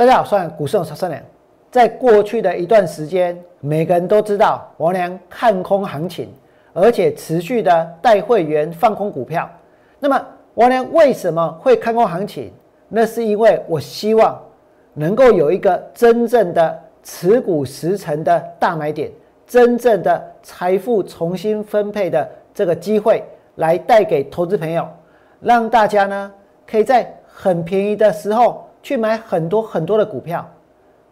[0.00, 1.22] 大家好，算股市超三良。
[1.70, 6.32] 在过去的一段时间，每个人都知道王良看空行情，
[6.72, 9.46] 而且持续的带会员放空股票。
[9.98, 12.50] 那么王良为什么会看空行情？
[12.88, 14.40] 那是因为我希望
[14.94, 19.12] 能够有一个真正的持股十成的大买点，
[19.46, 23.22] 真正的财富重新分配的这个机会，
[23.56, 24.88] 来带给投资朋友，
[25.42, 26.32] 让大家呢
[26.66, 28.64] 可以在很便宜的时候。
[28.82, 30.48] 去买很多很多的股票，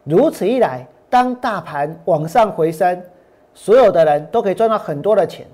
[0.04, 3.02] 如此一来，当大盘往上回升，
[3.54, 5.46] 所有的人都可以赚到很多的钱。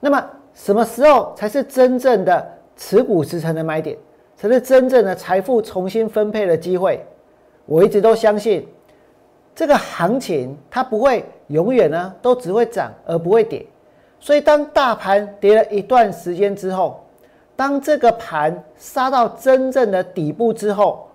[0.00, 0.24] 那么，
[0.54, 3.96] 什么时候才是真正的持股支撑的买点，
[4.36, 7.04] 才是真正的财富重新分配的机会？
[7.66, 8.66] 我一直都相信，
[9.54, 13.66] 这个行情它不会永远呢都只会涨而不会跌。
[14.20, 17.04] 所以，当大盘跌了一段时间之后，
[17.54, 21.07] 当这个盘杀到真正的底部之后，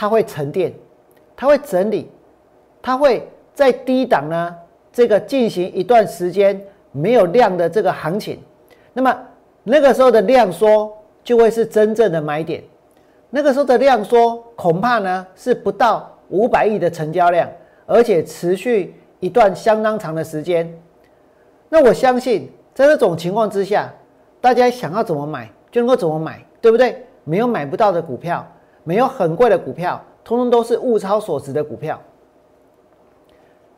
[0.00, 0.72] 它会沉淀，
[1.36, 2.10] 它会整理，
[2.80, 4.56] 它会在低档呢，
[4.90, 6.58] 这个进行一段时间
[6.90, 8.40] 没有量的这个行情，
[8.94, 9.14] 那么
[9.62, 10.90] 那个时候的量缩
[11.22, 12.64] 就会是真正的买点，
[13.28, 17.46] 那个时候的量缩恐怕呢是不到五百亿的成交量，
[17.84, 20.66] 而且持续一段相当长的时间。
[21.68, 23.92] 那我相信在这种情况之下，
[24.40, 27.04] 大家想要怎么买就能够怎么买，对不对？
[27.22, 28.50] 没有买不到的股票。
[28.90, 31.96] 没有很贵的股票，通通都是物超所值的股票。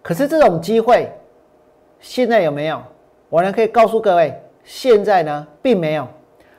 [0.01, 1.13] 可是这种机会
[2.01, 2.83] 现在有没有？
[3.29, 6.09] 我呢可以告诉各位，现在呢并没有。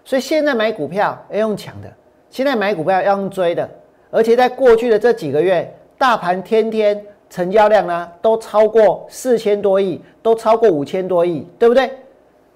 [0.05, 1.91] 所以现在买股票要用抢的，
[2.29, 3.67] 现在买股票要用追的。
[4.11, 11.89] 而且在过去的这几个月，大盘天天成交量呢都超过四千多亿，都超过五千多亿，对不对？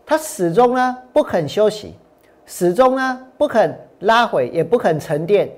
[0.05, 1.95] 它始终呢不肯休息，
[2.45, 5.49] 始终呢不肯拉回，也不肯沉淀。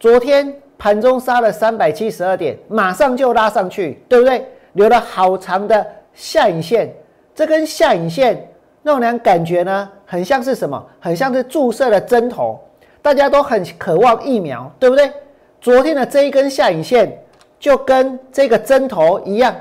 [0.00, 4.46] 昨天盘中杀了三百七十二点，马上就拉上去，对不对？
[4.74, 6.94] 留了好长的下影线，
[7.34, 8.48] 这根下影线
[8.84, 10.80] 让人感觉呢，很像是什么？
[11.00, 12.60] 很像是注射了针头，
[13.02, 15.10] 大家都很渴望疫苗，对不对？
[15.60, 17.20] 昨天的这一根下影线
[17.58, 19.52] 就跟这个针头一样，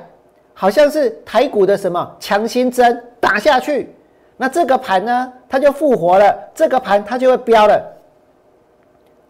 [0.53, 3.91] 好像是台股的什么强心针打下去，
[4.35, 7.83] 那这个盘呢，它就复活了，这个盘它就会飙了。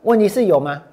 [0.01, 0.83] 问题是有吗？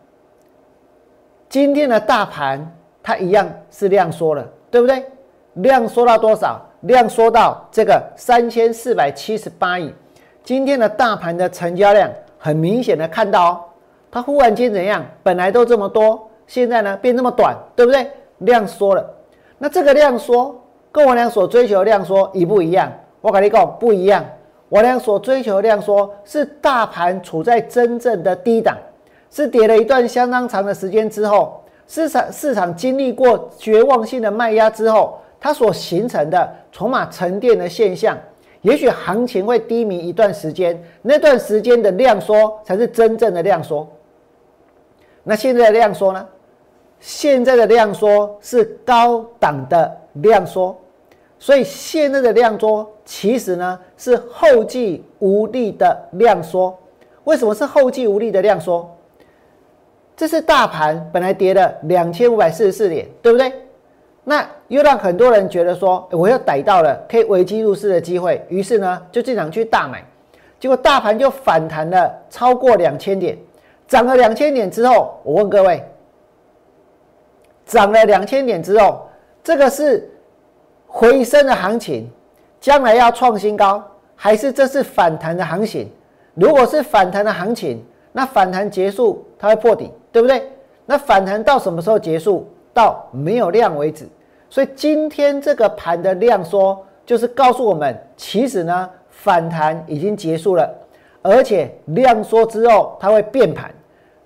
[1.54, 2.68] 今天的大盘
[3.00, 5.04] 它一样是量缩了，对不对？
[5.52, 6.60] 量缩到多少？
[6.80, 9.94] 量缩到这个三千四百七十八亿。
[10.42, 13.60] 今天的大盘的成交量很明显的看到哦，
[14.10, 15.06] 它忽然间怎样？
[15.22, 18.04] 本来都这么多，现在呢变这么短，对不对？
[18.38, 19.08] 量缩了。
[19.56, 20.60] 那这个量缩
[20.90, 22.92] 跟我俩所追求的量缩一不一样？
[23.20, 24.24] 我跟你讲不一样。
[24.68, 28.76] 我俩所追求的量缩是大盘处在真正的低档。
[29.34, 38.16] 是跌了一段相当长的时间之后，市场市场经历过绝望性的卖压之后，它所形成的筹码沉淀的现象，
[38.60, 43.84] 也许行情会低迷一段时间，那段时间的量缩才是真正的量缩。
[45.24, 46.24] 那现在的量缩呢？
[47.00, 50.78] 现在的量缩是高档的量缩，
[51.40, 56.72] 所以现在的量缩其实呢是后继无力的量缩。
[57.24, 58.88] 为什么是后继无力的量缩？
[60.16, 63.52] 这是大盘本来跌了两千五百四十四点，对不对？
[64.22, 70.02] 那又让很多人觉得说，我又逮到了可以危机入市的机会，于是呢就进场去大买，
[70.58, 73.36] 结果大盘就反弹了超过两千点，
[73.86, 75.84] 涨了两千点之后，我问各位，
[77.66, 79.06] 涨了两千点之后，
[79.42, 80.10] 这个是
[80.86, 82.10] 回升的行情，
[82.60, 83.82] 将来要创新高，
[84.14, 85.90] 还是这是反弹的行情？
[86.34, 89.92] 如果是反弹的行情，那反弹结束它会破底。
[90.14, 90.48] 对不对？
[90.86, 92.48] 那反弹到什么时候结束？
[92.72, 94.06] 到没有量为止。
[94.48, 100.72] 所以今天这个盘的量缩，就是告诉我们，其实呢，反弹已经结束了，
[101.20, 103.74] 而且量缩之后它会变盘，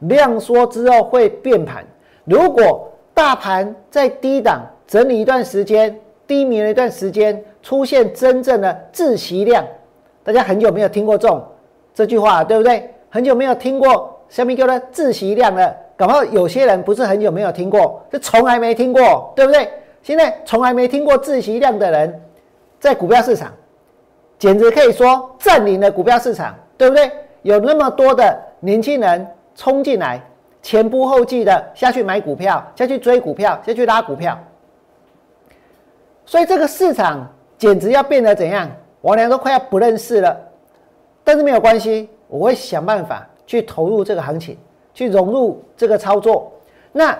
[0.00, 1.82] 量缩之后会变盘。
[2.26, 9.64] 如果大盘在低档整理一段时间，低迷了一段时间，出现真正的窒息量，
[10.22, 11.42] 大家很久没有听过这种
[11.94, 12.90] 这句话，对不对？
[13.08, 14.14] 很久没有听过。
[14.28, 19.70] 下面叫呢自习量了，搞不好有些人不是很久没有听过，是从来没听过，对不对？
[20.02, 22.22] 现在从来没听过自习量的人，
[22.78, 23.52] 在股票市场，
[24.38, 27.10] 简直可以说占领了股票市场，对不对？
[27.42, 30.20] 有那么多的年轻人冲进来，
[30.62, 34.38] 前仆后继的下去买股票，下去追股票，下去拉股票，
[36.26, 37.26] 所以这个市场
[37.56, 38.70] 简直要变得怎样？
[39.00, 40.36] 我俩都快要不认识了，
[41.24, 43.26] 但是没有关系，我会想办法。
[43.48, 44.58] 去投入这个行情，
[44.92, 46.52] 去融入这个操作，
[46.92, 47.18] 那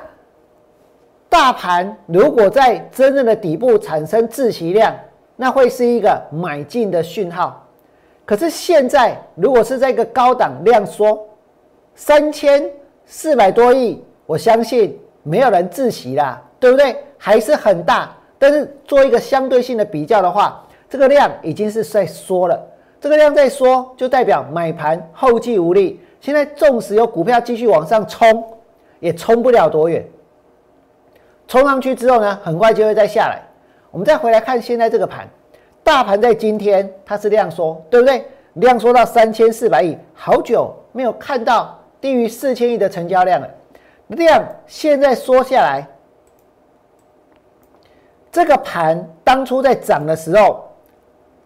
[1.26, 4.94] 大盘如果在真正的底部产生自息量，
[5.36, 7.66] 那会是一个买进的讯号。
[8.26, 11.18] 可是现在如果是在一个高档量缩，
[11.94, 12.62] 三千
[13.06, 16.94] 四百多亿，我相信没有人自息啦，对不对？
[17.16, 18.14] 还是很大。
[18.38, 22.62] 但是做一个相对性的比较的话，这个量已经是在缩了。
[23.00, 25.98] 这个量在缩，就代表买盘后继无力。
[26.20, 28.44] 现在纵使有股票继续往上冲，
[29.00, 30.06] 也冲不了多远。
[31.46, 33.42] 冲上去之后呢，很快就会再下来。
[33.90, 35.28] 我们再回来看现在这个盘，
[35.82, 38.26] 大盘在今天它是量缩，对不对？
[38.54, 43.48] 量缩到三千四百亿，好久没有看到低于四千亿的成交量了。
[44.08, 45.86] 量现在缩下来。
[48.30, 50.68] 这个盘当初在涨的时候，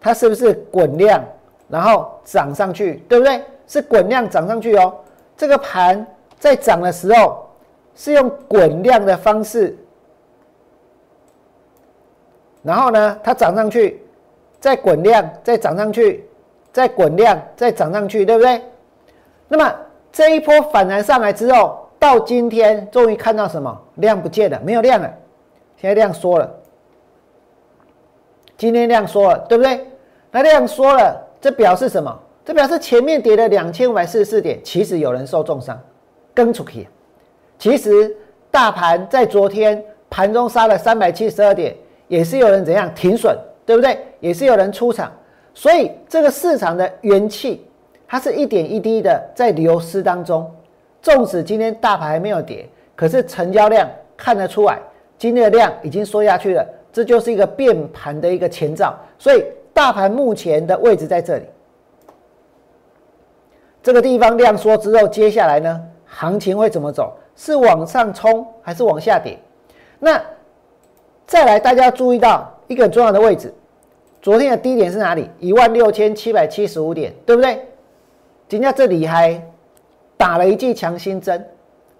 [0.01, 1.23] 它是不是滚量，
[1.69, 3.41] 然后涨上去，对不对？
[3.67, 4.93] 是滚量涨上去哦。
[5.35, 6.05] 这个盘
[6.39, 7.47] 在涨的时候，
[7.95, 9.77] 是用滚量的方式，
[12.61, 14.05] 然后呢，它涨上去，
[14.59, 16.27] 再滚量，再涨上去，
[16.71, 18.61] 再滚量，再涨上去，对不对？
[19.47, 19.75] 那么
[20.11, 23.81] 这一波反弹上来之后，到今天终于看到什么？
[23.95, 25.11] 量不见了，没有量了，
[25.77, 26.51] 现在量缩了。
[28.55, 29.87] 今天量缩了，对不对？
[30.31, 32.19] 那量缩了，这表示什么？
[32.45, 35.79] 这表示前面跌了两千五百四十四点，其实有人受重伤，
[36.33, 36.87] 跟出去。
[37.57, 38.13] 其实
[38.51, 41.73] 大盘在昨天盘中杀了三百七十二点，
[42.09, 43.97] 也是有人怎样停损，对不对？
[44.19, 45.09] 也是有人出场，
[45.53, 47.65] 所以这个市场的元气，
[48.05, 50.49] 它是一点一滴的在流失当中。
[51.01, 54.79] 纵使今天大盘还没有跌，可是成交量看得出来，
[55.17, 56.65] 今天的量已经缩下去了。
[56.91, 59.43] 这就是一个变盘的一个前兆，所以
[59.73, 61.43] 大盘目前的位置在这里，
[63.83, 67.13] 这个地方量缩之后，接下来呢，行情会怎么走？
[67.35, 69.37] 是往上冲还是往下跌？
[69.99, 70.19] 那
[71.27, 73.53] 再来，大家注意到一个很重要的位置，
[74.21, 75.29] 昨天的低点是哪里？
[75.39, 77.67] 一万六千七百七十五点，对不对？
[78.47, 79.41] 今天这里还
[80.15, 81.45] 打了一剂强心针，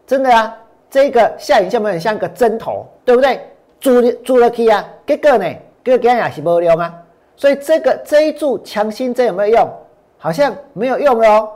[0.08, 0.56] 真的啊，
[0.90, 3.42] 这个下影线不很像个针头，对不对？
[3.82, 5.46] 注注了去啊，结果呢，
[5.84, 6.94] 结果也是无用啊。
[7.36, 9.70] 所以这个这一注强心针有没有用？
[10.18, 11.50] 好像没有用哦。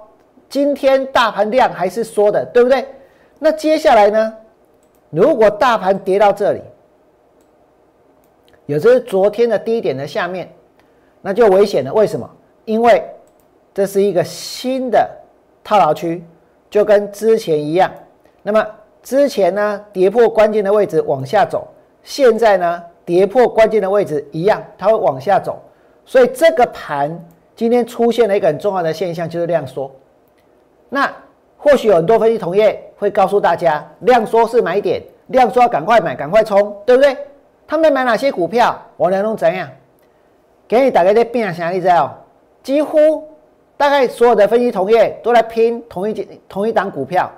[0.49, 2.85] 今天大盘量还是缩的，对不对？
[3.39, 4.33] 那接下来呢？
[5.09, 6.61] 如果大盘跌到这里，
[8.65, 10.51] 也就是昨天的低点的下面，
[11.21, 11.93] 那就危险了。
[11.93, 12.29] 为什么？
[12.65, 13.03] 因为
[13.73, 15.09] 这是一个新的
[15.63, 16.23] 套牢区，
[16.69, 17.91] 就跟之前一样。
[18.43, 18.65] 那么
[19.01, 21.67] 之前呢，跌破关键的位置往下走。
[22.03, 25.61] 现在呢，跌破关键的位置一样，它会往下走，
[26.05, 27.17] 所以这个盘
[27.55, 29.91] 今天出现了一个很重要的现象，就是量缩。
[30.89, 31.11] 那
[31.57, 37.17] 或许有很多分析同业会告诉大家，量缩是买点，量缩赶快买，赶快冲，对不对？
[37.67, 38.79] 他们买哪些股票？
[38.95, 39.69] 我能弄怎样？
[40.67, 42.11] 给你打开在变啥例子哦？
[42.63, 43.27] 几乎
[43.75, 47.31] 大概所有的分析同业都来拼同一同一档股票，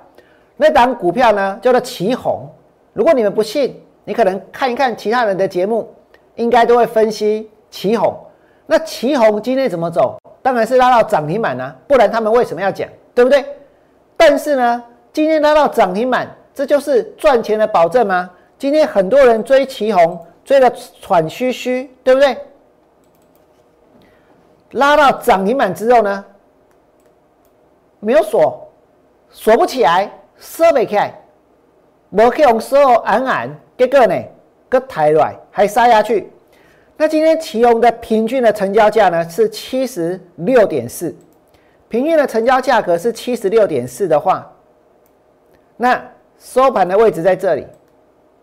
[0.56, 2.48] 那档股票呢叫做旗红。
[2.92, 3.80] 如果你们不信。
[4.02, 5.88] 你可能看一看其他人的节目，
[6.34, 8.16] 应该都会分析旗红。
[8.66, 10.18] 那旗红今天怎么走？
[10.42, 12.88] 当然是拉到涨停板啊，不然他们为什么要讲？
[13.14, 13.44] 对不对？
[14.16, 18.30] 但是呢，今天拉到涨停板，这就是赚钱的保证吗？
[18.58, 22.36] 今天很多人追旗红，追的喘吁吁，对不对？
[24.72, 26.24] 拉到涨停板之后呢，
[27.98, 28.70] 没有锁，
[29.30, 31.20] 锁不起来，收不起来，
[32.08, 33.58] 没去用锁，安安。
[33.76, 34.14] 结果呢，
[34.68, 36.30] 个抬来还杀下去。
[36.96, 41.16] 那今天旗红的平均的成交价呢是七十六点四，
[41.90, 44.48] 平均的成交价格是七十六点四的话，
[45.76, 46.00] 那
[46.38, 47.66] 收盘的位置在这里，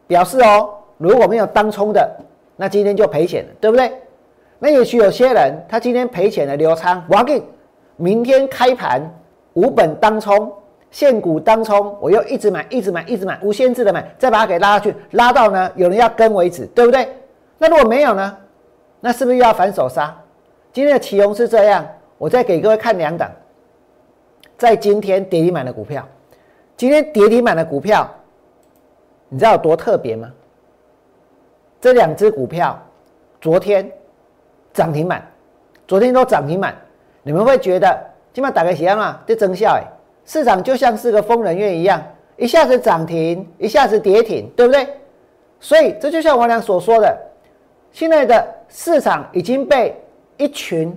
[0.05, 2.07] 表示哦，如果没有当冲的，
[2.57, 3.89] 那今天就赔钱了，对不对？
[4.59, 7.41] 那也许有些人他今天赔钱了，留仓，我给
[7.95, 9.01] 明天开盘
[9.53, 10.53] 五本当冲。
[10.89, 17.07] 现股当冲，我又一直买，一直买，一直买，无限制的买，再把它给拉下去，拉到呢有人要跟为止，对不对？
[17.57, 18.37] 那如果没有呢？
[18.99, 20.13] 那是不是又要反手杀？
[20.73, 21.85] 今天的起红是这样，
[22.17, 23.29] 我再给各位看两档，
[24.57, 26.07] 在今天跌停板的股票，
[26.75, 28.09] 今天跌停板的股票，
[29.29, 30.31] 你知道有多特别吗？
[31.79, 32.79] 这两只股票
[33.39, 33.89] 昨天
[34.74, 35.24] 涨停板，
[35.88, 36.75] 昨天都涨停板，
[37.21, 37.97] 你们会觉得
[38.33, 39.21] 今晚打个鞋嘛？
[39.27, 39.83] 这增效哎。
[40.25, 42.03] 市场就像是个疯人院一样，
[42.36, 44.88] 一下子涨停，一下子跌停，对不对？
[45.59, 47.17] 所以这就像王良所说的，
[47.91, 49.95] 现在的市场已经被
[50.36, 50.93] 一群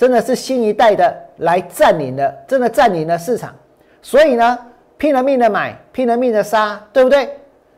[0.00, 3.54] 真的是新一代的来占领了，真的占领了市场。
[4.00, 4.58] 所以呢，
[4.96, 7.28] 拼了命的买，拼了命的杀，对不对？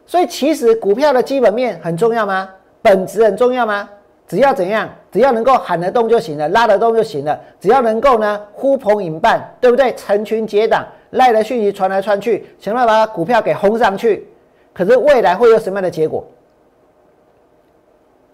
[0.06, 2.48] 所以其实股票的基本面很重要吗？
[2.80, 3.90] 本质很重要吗？
[4.28, 4.88] 只要怎样？
[5.10, 7.40] 只要能够喊得动就行了，拉得动就行了。
[7.58, 9.92] 只要能够呢呼朋引伴，对不对？
[9.96, 14.28] 成群结党，赖的讯息传来传去，想办法把股票给轰上去。
[14.72, 16.24] 可是未来会有什么样的结果？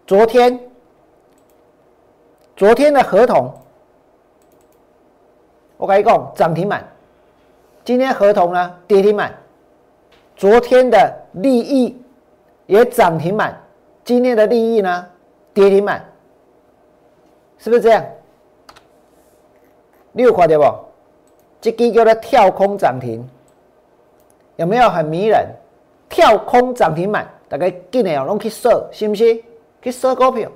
[0.06, 0.60] 昨天，
[2.54, 3.50] 昨天的合同，
[5.78, 6.86] 我跟你讲涨停板，
[7.84, 9.32] 今天合同呢跌停板。
[10.36, 12.00] 昨天的利益
[12.66, 13.58] 也涨停板，
[14.04, 15.06] 今天的利益呢
[15.54, 16.04] 跌停板，
[17.58, 18.04] 是不是这样？
[20.12, 20.64] 你有看到不？
[21.60, 23.26] 这个叫做跳空涨停，
[24.56, 25.46] 有没有很迷人？
[26.08, 29.42] 跳空涨停板，大家今年要拢去收，是不是？
[29.80, 30.50] 去收股票，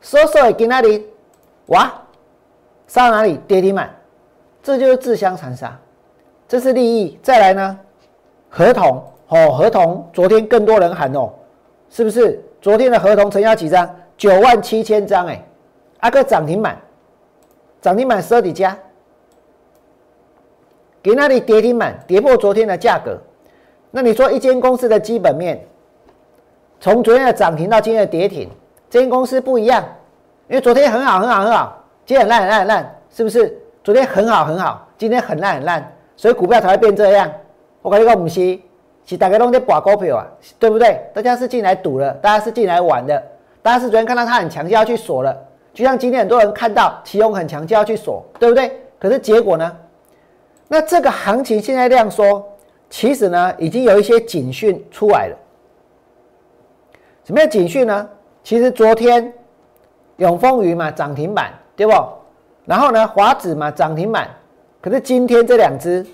[0.00, 1.06] 收收会去哪里？
[1.66, 1.92] 哇，
[2.86, 3.38] 杀哪里？
[3.46, 3.90] 跌停板，
[4.62, 5.78] 这就是自相残杀，
[6.46, 7.18] 这是利益。
[7.22, 7.78] 再来呢？
[8.48, 11.32] 合同哦，合同昨天更多人喊哦，
[11.90, 12.40] 是不是？
[12.60, 13.88] 昨天的合同成交几张？
[14.16, 15.44] 九万七千张哎，
[15.98, 16.80] 阿哥涨停板，
[17.80, 18.78] 涨停板十二家，
[21.02, 23.18] 给那里跌停板，跌破昨天的价格。
[23.90, 25.66] 那你说一间公司的基本面，
[26.78, 28.48] 从昨天的涨停到今天的跌停，
[28.88, 29.84] 这间公司不一样，
[30.48, 33.58] 因为昨天很好很好很好，今天很烂很烂很烂，是不是？
[33.82, 37.30] 昨天很好很好，今天很烂很烂，所以股票才会变这样。
[37.82, 38.58] 我跟你讲，不是，
[39.04, 40.26] 是大家都在博股票啊，
[40.58, 41.00] 对不对？
[41.12, 43.22] 大家是进来赌了，大家是进来玩的，
[43.62, 45.36] 大家是昨天看到它很强就要去锁了，
[45.72, 48.80] 就像今天很多人看到奇隆很强就要去锁，对不对？
[48.98, 49.76] 可是结果呢？
[50.66, 52.42] 那这个行情现在这样说，
[52.88, 55.36] 其实呢，已经有一些警讯出来了。
[57.24, 58.08] 什么样警讯呢？
[58.42, 59.32] 其实昨天
[60.16, 61.92] 永丰鱼嘛涨停板，对不？
[62.64, 64.28] 然后呢，华子嘛涨停板，
[64.80, 66.06] 可是今天这两只。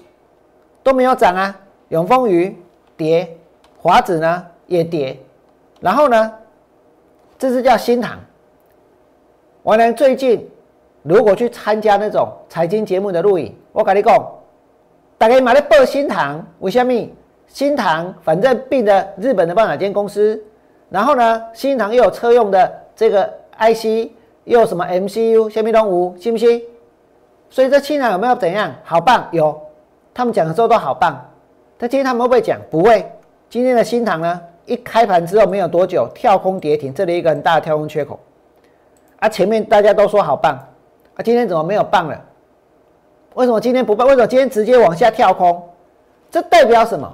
[0.83, 1.55] 都没有涨啊，
[1.91, 2.57] 永丰鱼
[2.97, 3.37] 跌，
[3.77, 5.15] 华子呢也跌，
[5.79, 6.33] 然后呢，
[7.39, 8.19] 这是叫新塘。
[9.63, 10.49] 我呢最近
[11.03, 14.17] 如果去参加那种财经节目的录影，我跟你讲，
[15.19, 16.93] 大家买了报新塘，为什么？
[17.47, 20.43] 新塘反正并的日本的半导体公司，
[20.89, 24.11] 然后呢，新塘又有车用的这个 IC，
[24.51, 26.61] 又有什么 MCU，下面都无，信不信？
[27.49, 28.75] 所以这新塘有没有怎样？
[28.83, 29.57] 好棒，有。
[30.13, 31.25] 他们讲的时候都好棒，
[31.79, 32.61] 但今天他们会不会讲？
[32.69, 33.09] 不会。
[33.49, 38.19] 今天的新塘呢，一开盘之后没有多久，跳空跌停，这里一个很大的跳空缺口。
[39.21, 40.57] 啊，前面大家都说好棒，
[41.15, 42.21] 啊，今天怎么没有棒了？
[43.35, 44.09] 为什么今天不棒？
[44.09, 45.63] 为什么今天直接往下跳空？
[46.29, 47.09] 这代表什么？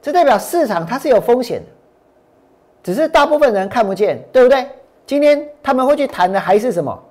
[0.00, 1.66] 这代表市场它是有风险的，
[2.84, 4.64] 只是大部分人看不见，对不对？
[5.06, 7.02] 今天他们会去谈的还是什么？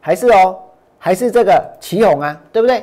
[0.00, 0.58] 还是哦，
[0.98, 2.82] 还是这个旗红啊，对不对？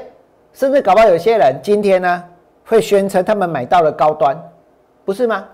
[0.53, 2.23] 甚至搞不好有些人今天呢
[2.65, 4.37] 会宣称他们买到了高端，
[5.03, 5.45] 不是吗？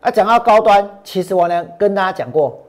[0.00, 2.60] 啊，讲到高端，其实我呢跟大家讲过，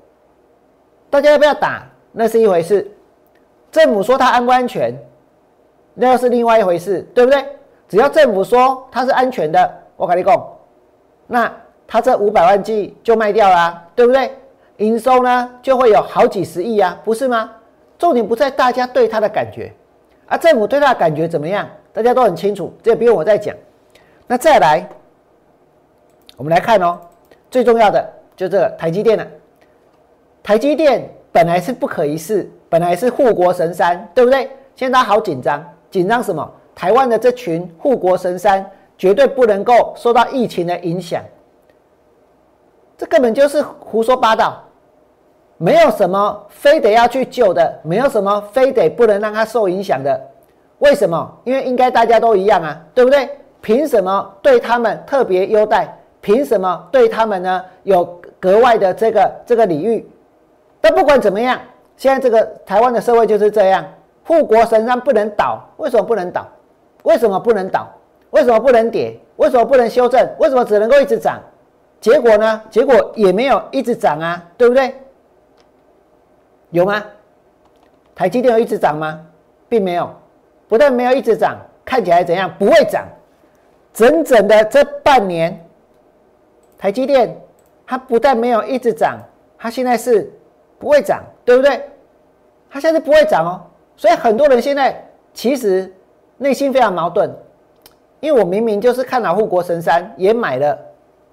[1.09, 2.89] 大家要不要打那是一回事，
[3.71, 4.97] 政府说它安不安全，
[5.93, 7.45] 那又是另外一回事，对不对？
[7.87, 10.47] 只要政府说它是安全的，我跟你讲，
[11.27, 11.53] 那
[11.85, 14.33] 它这五百万 G 就卖掉了，对不对？
[14.77, 17.51] 营收呢就会有好几十亿啊，不是吗？
[17.97, 19.71] 重点不在大家对它的感觉。
[20.27, 21.67] 啊，政府对它的感觉怎么样？
[21.93, 23.55] 大家都很清楚，这不用我再讲。
[24.27, 24.87] 那再来，
[26.35, 26.99] 我们来看哦，
[27.49, 28.05] 最重要的
[28.35, 29.25] 就这个台积电了。
[30.43, 34.49] 台积电本来是不可一世，本来是护国神山，对不对？
[34.75, 36.51] 现在好紧张，紧张什么？
[36.75, 41.23] 台湾的这群护国神山绝对不能够受到疫情的影响，
[42.97, 44.61] 这根本就是胡说八道。
[45.57, 50.19] 没有什么非得要去救的，没有什么非得不能让它受影响的。
[50.79, 51.33] 为什么？
[51.45, 53.29] 因为应该大家都一样啊，对不对？
[53.61, 55.97] 凭什么对他们特别优待？
[56.19, 58.03] 凭什么对他们呢有
[58.39, 60.05] 格外的这个这个礼遇？
[60.81, 61.57] 但不管怎么样，
[61.95, 63.85] 现在这个台湾的社会就是这样，
[64.25, 65.65] 护国神山不能倒。
[65.77, 66.45] 为什么不能倒？
[67.03, 67.87] 为什么不能倒？
[68.31, 69.17] 为什么不能跌？
[69.37, 70.29] 为什么不能修正？
[70.37, 71.39] 为什么只能够一直涨？
[71.99, 72.61] 结果呢？
[72.69, 74.93] 结果也没有一直涨啊，对不对？
[76.69, 77.03] 有吗？
[78.13, 79.19] 台积电有一直涨吗？
[79.67, 80.13] 并没有，
[80.67, 82.53] 不但没有一直涨，看起来怎样？
[82.59, 83.05] 不会涨。
[83.93, 85.65] 整整的这半年，
[86.77, 87.35] 台积电
[87.87, 89.17] 它不但没有一直涨，
[89.57, 90.31] 它现在是
[90.77, 91.89] 不会涨，对不对？
[92.69, 93.63] 它现在不会涨哦。
[93.97, 95.01] 所以很多人现在
[95.33, 95.91] 其实
[96.37, 97.33] 内心非常矛盾，
[98.19, 100.77] 因为我明明就是看好护国神山，也买了，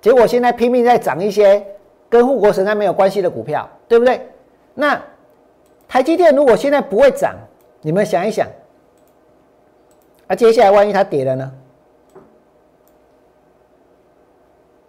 [0.02, 1.64] 结果现在拼命在涨一些
[2.11, 4.21] 跟护国神山没有关系的股票，对不对？
[4.75, 5.00] 那。
[5.88, 7.35] 台积电如果现在不会涨，
[7.82, 11.52] 你们想一想，啊，那接下来万一它跌了呢？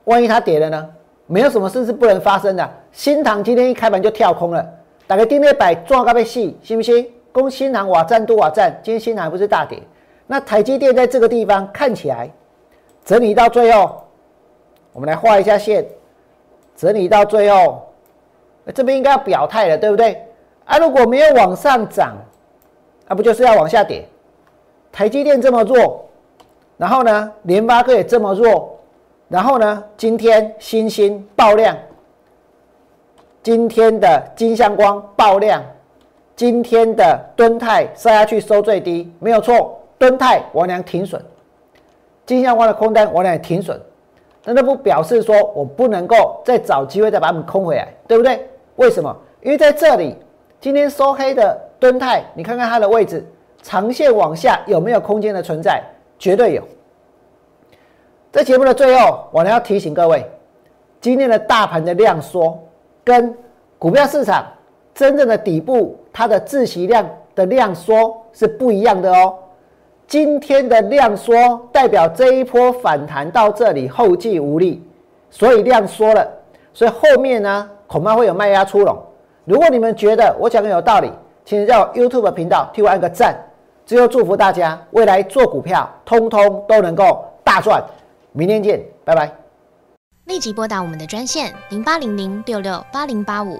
[0.05, 0.89] 万一它跌了呢？
[1.27, 2.72] 没有什么事是不能发生的。
[2.93, 4.65] 新塘今天一开盘就跳空了，
[5.05, 7.12] 打个定位板撞个被细，信不信？
[7.34, 9.84] 攻新塘瓦站多瓦站，今天新塘不是大跌？
[10.25, 12.32] 那台积电在这个地方看起来
[13.03, 14.08] 整理到最后，
[14.94, 15.86] 我们来画一下线，
[16.76, 17.86] 整理到最后，
[18.74, 20.26] 这边应该要表态了，对不对？
[20.66, 22.16] 啊，如果没有往上涨，
[23.08, 24.08] 啊不就是要往下跌？
[24.92, 26.06] 台积电这么弱，
[26.78, 28.70] 然后呢，联发科也这么弱。
[29.30, 29.84] 然后呢？
[29.98, 31.76] 今天星星爆量，
[33.42, 35.64] 今天的金相光爆量，
[36.36, 39.80] 今天的敦泰杀下去收最低，没有错。
[39.98, 41.20] 敦泰我俩停损，
[42.28, 43.82] 金相光的空单我俩停损，
[44.46, 48.48] 那那不表示说我不能够再找机会再把它们空回来，对不对？
[48.76, 49.16] 为什么？
[49.42, 50.16] 因为在这里
[50.60, 53.26] 今天收黑的敦泰，你看看它的位置，
[53.62, 55.82] 长线往下有没有空间的存在？
[56.18, 56.64] 绝对有。
[58.32, 60.26] 在节目的最后，我呢要提醒各位，
[61.00, 62.58] 今天的大盘的量缩，
[63.04, 63.36] 跟
[63.78, 64.46] 股票市场
[64.96, 69.36] 真正的底部它的自息量的量缩是不一样的哦。
[70.13, 71.34] 今天的量缩
[71.72, 74.79] 代表这一波反弹到这里后继无力，
[75.32, 76.32] 所以量缩了，
[76.72, 78.96] 所以后面呢恐怕会有卖压出笼。
[79.43, 81.12] 如果你们觉得我讲的有道理，
[81.43, 83.36] 请在 YouTube 频道替我按个赞。
[83.88, 87.84] 最后祝福大家未来做股票，通通都能够大赚。
[88.34, 89.32] 明天见，拜拜。
[90.25, 93.60] 立即拨打我们的专线零八零零六六八零八五